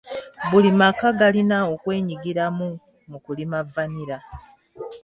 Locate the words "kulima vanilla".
3.25-4.17